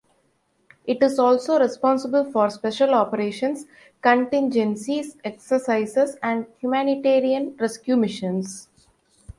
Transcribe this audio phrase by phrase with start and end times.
[0.87, 3.67] It is also responsible for special operations
[4.01, 8.67] contingencies, exercises, and humanitarian rescue missions.